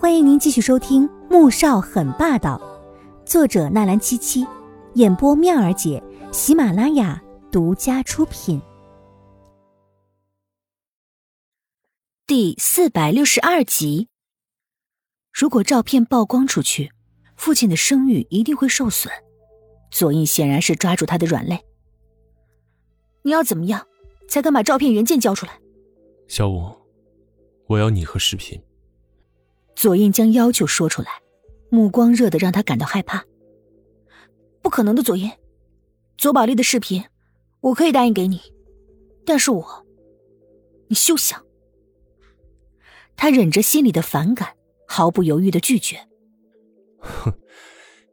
[0.00, 2.56] 欢迎您继续收听《穆少很霸道》，
[3.28, 4.46] 作者纳兰七七，
[4.94, 6.00] 演播妙儿姐，
[6.30, 8.62] 喜马拉雅独家出品。
[12.28, 14.08] 第四百六十二集。
[15.32, 16.92] 如果照片曝光出去，
[17.34, 19.12] 父亲的声誉一定会受损。
[19.90, 21.58] 左印显然是抓住他的软肋。
[23.22, 23.84] 你要怎么样，
[24.28, 25.58] 才敢把照片原件交出来？
[26.28, 26.72] 小五，
[27.66, 28.62] 我要你和视频。
[29.78, 31.22] 左印将要求说出来，
[31.70, 33.24] 目光热得让他感到害怕。
[34.60, 35.30] 不可能的，左印，
[36.16, 37.04] 左宝丽的视频，
[37.60, 38.40] 我可以答应给你，
[39.24, 39.86] 但是我，
[40.88, 41.40] 你休想。
[43.14, 44.56] 他忍着心里的反感，
[44.88, 46.08] 毫不犹豫的拒绝。
[46.98, 47.32] 哼，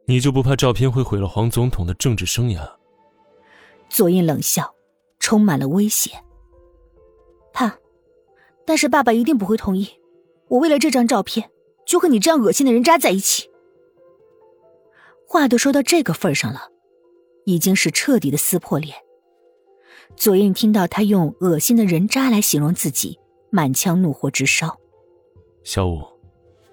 [0.06, 2.64] 你就不怕照片会毁了黄总统的政治生涯？
[3.90, 4.72] 左印冷笑，
[5.18, 6.12] 充满了威胁。
[7.52, 7.76] 怕。
[8.64, 9.88] 但是爸爸一定不会同意，
[10.46, 11.50] 我为了这张照片
[11.86, 13.48] 就和你这样恶心的人渣在一起。
[15.26, 16.70] 话都说到这个份上了，
[17.44, 18.94] 已经是彻底的撕破脸。
[20.14, 23.18] 左印听到他用“恶心的人渣”来形容自己，
[23.50, 24.78] 满腔怒火直烧。
[25.64, 26.02] 小五，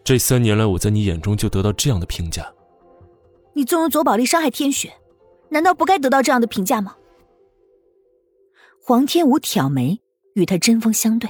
[0.04, 2.54] 这三年来我在你眼中就得到这样的评价。
[3.54, 4.94] 你纵容左宝莉伤害天雪，
[5.50, 6.96] 难道不该得到这样的评价吗？
[8.82, 10.00] 黄天武挑眉，
[10.34, 11.30] 与他针锋相对。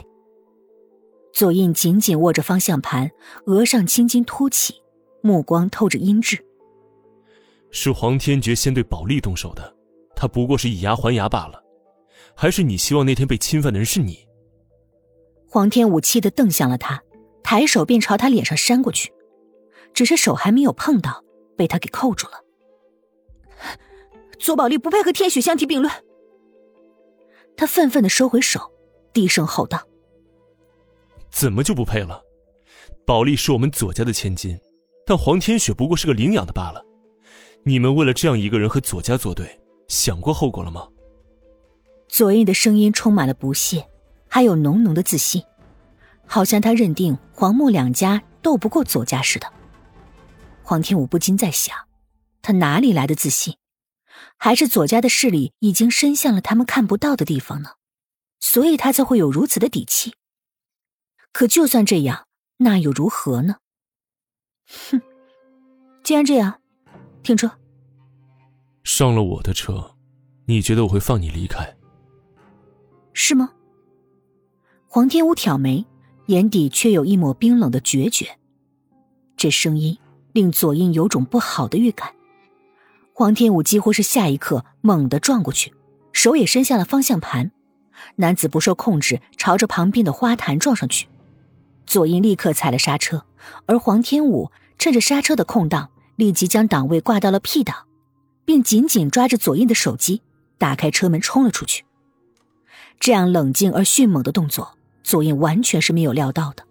[1.34, 3.10] 左印紧紧握着方向盘，
[3.48, 4.76] 额上青筋凸起，
[5.22, 6.40] 目光透着阴鸷。
[7.72, 9.76] 是黄天觉先对宝莉动手的，
[10.16, 11.62] 他不过是以牙还牙罢了。
[12.36, 14.28] 还是你希望那天被侵犯的人是你？
[15.48, 17.02] 黄天武气得瞪向了他，
[17.42, 19.12] 抬手便朝他脸上扇过去，
[19.92, 21.24] 只是手还没有碰到，
[21.58, 22.44] 被他给扣住了。
[24.40, 25.92] 左宝莉不配和天雪相提并论。
[27.58, 28.72] 他愤愤的收回手，
[29.14, 29.88] 低声吼道。
[31.34, 32.22] 怎么就不配了？
[33.08, 34.58] 宝莉是我们左家的千金，
[35.04, 36.86] 但黄天雪不过是个领养的罢了。
[37.66, 40.88] 你们为了这样一个人和左家作对，想过后果了吗？
[42.08, 43.90] 左印的声音充满了不屑，
[44.30, 45.42] 还有浓浓的自信，
[46.28, 49.52] 好像他认定黄木两家斗不过左家似的。
[50.62, 51.76] 黄天武不禁在想，
[52.44, 53.56] 他哪里来的自信？
[54.38, 57.72] 还是左家的势力已经伸向了他们看不到的地方呢？
[58.40, 60.14] 所以他才会有如此的底气。
[61.34, 62.28] 可就算这样，
[62.58, 63.56] 那又如何呢？
[64.90, 65.02] 哼，
[66.04, 66.62] 既然这样，
[67.24, 67.52] 停车。
[68.84, 69.96] 上了我的车，
[70.46, 71.76] 你觉得我会放你离开？
[73.14, 73.52] 是吗？
[74.88, 75.86] 黄天武挑眉，
[76.28, 78.38] 眼底却有一抹冰冷的决绝。
[79.36, 79.98] 这声音
[80.34, 82.14] 令左印有种不好的预感。
[83.12, 85.74] 黄天武几乎是下一刻猛地撞过去，
[86.12, 87.52] 手也伸向了方向盘，
[88.18, 91.08] 男子不受控制朝着旁边的花坛撞上去。
[91.86, 93.26] 左印立刻踩了刹车，
[93.66, 97.76] 而黄天武趁着刹车的空档，立即将档位挂到了 P 档，
[98.46, 100.22] 并紧紧抓着左印的手机，
[100.58, 101.86] 打开车门冲了出去。
[103.00, 106.64] 这样冷静而迅猛的动作，左印完全是没有料到的。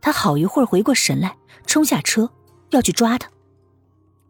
[0.00, 2.30] 他好一会儿回过神来，冲下车
[2.70, 3.30] 要去抓他。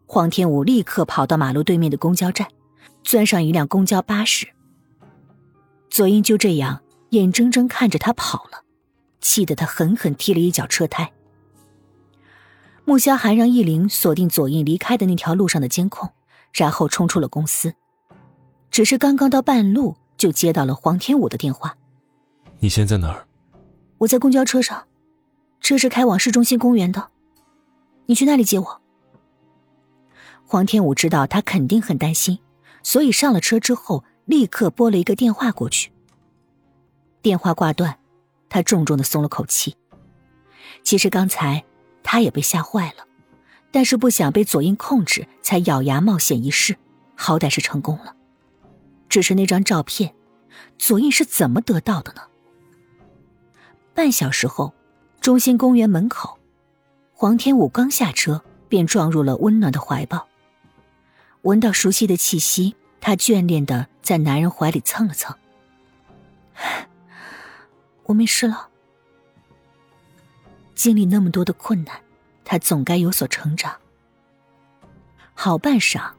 [0.05, 2.47] 黄天武立刻跑到马路对面的公交站，
[3.03, 4.47] 钻上一辆公交巴士。
[5.89, 8.62] 左英就这样眼睁睁看着他跑了。
[9.23, 11.11] 气得他狠狠踢了一脚车胎。
[12.83, 16.11] 穆萧寒让易林锁定左印离开的那条路上的监控，
[16.51, 17.73] 然后冲出了公司。
[18.69, 21.77] 只是刚刚到半路，就接到了黄天武的电话
[22.59, 23.25] ：“你现在哪儿
[23.99, 24.85] ？”“我在公交车上，
[25.61, 27.09] 车是开往市中心公园的。
[28.07, 28.81] 你去那里接我。”
[30.45, 32.39] 黄天武知道他肯定很担心，
[32.83, 35.91] 所以上了车之后，立刻拨了一个电话过去。
[37.21, 37.97] 电话挂断。
[38.53, 39.75] 他重重的松了口气。
[40.83, 41.63] 其实刚才
[42.03, 43.07] 他也被吓坏了，
[43.71, 46.77] 但是不想被左印控制，才咬牙冒险一试，
[47.15, 48.15] 好歹是成功了。
[49.09, 50.13] 只是那张照片，
[50.77, 52.21] 左印是怎么得到的呢？
[53.95, 54.71] 半小时后，
[55.19, 56.37] 中心公园门口，
[57.11, 60.27] 黄天武刚下车便撞入了温暖的怀抱。
[61.41, 65.35] 闻到熟悉的气息，他眷恋的在男人怀里蹭了蹭。
[68.05, 68.69] 我没事了。
[70.75, 72.01] 经历那么多的困难，
[72.43, 73.75] 他总该有所成长。
[75.33, 76.11] 好半晌，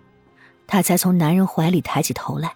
[0.66, 2.54] 他才从男人怀里抬起头来。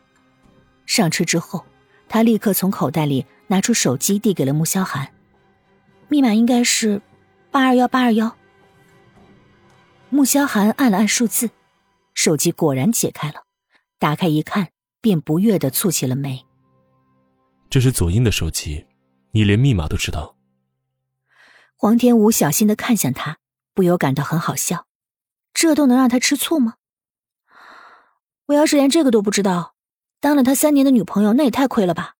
[0.86, 1.64] 上车之后，
[2.08, 5.12] 他立刻从口袋里拿出手机，递给了穆萧寒。
[6.08, 7.02] 密码应该是
[7.50, 8.34] 八二幺八二幺。
[10.08, 11.50] 穆萧寒按了按数字，
[12.14, 13.42] 手机果然解开了。
[13.98, 14.68] 打开一看，
[15.02, 16.46] 便不悦的蹙起了眉。
[17.68, 18.86] 这是左英的手机。
[19.32, 20.36] 你连密码都知道？
[21.76, 23.38] 黄天武小心的看向他，
[23.74, 24.86] 不由感到很好笑。
[25.54, 26.74] 这都能让他吃醋吗？
[28.46, 29.74] 我要是连这个都不知道，
[30.20, 32.14] 当了他三年的女朋友，那也太亏了吧！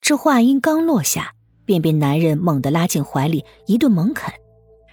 [0.00, 1.34] 这话音刚落下，
[1.64, 4.34] 便被男人猛地拉进怀里，一顿猛啃，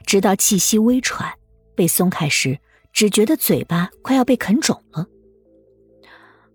[0.05, 1.33] 直到气息微喘，
[1.75, 2.59] 被松开时，
[2.93, 5.07] 只觉得嘴巴快要被啃肿了。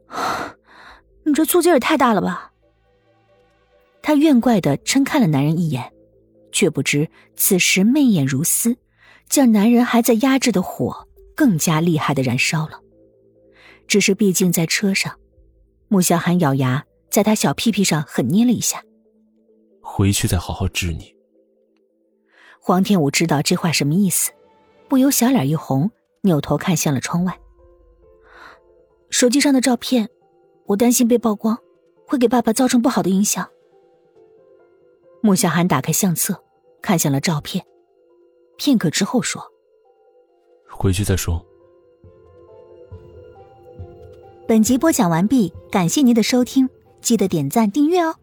[1.25, 2.53] 你这醋劲也太大了吧！
[4.07, 5.93] 他怨怪的嗔看了男人一眼，
[6.53, 8.77] 却不知此时媚眼如丝。
[9.29, 12.81] 将男人还在压制的火更加厉害的燃烧了。
[13.89, 15.19] 只是毕竟在车上，
[15.89, 18.81] 穆小寒咬牙在他小屁屁上狠捏了一下。
[19.81, 21.13] 回去再好好治你。
[22.61, 24.31] 黄天武知道这话什么意思，
[24.87, 27.37] 不由小脸一红，扭头看向了窗外。
[29.11, 30.09] 手机上的照片，
[30.67, 31.59] 我担心被曝光，
[32.07, 33.49] 会给爸爸造成不好的影响。
[35.27, 36.41] 穆小寒打开相册，
[36.81, 37.67] 看向了照片。
[38.57, 39.43] 片刻之后说
[40.71, 41.45] ：“回去再说。”
[44.47, 46.71] 本集播讲完毕，感谢您的收听，
[47.01, 48.15] 记得点赞订阅哦。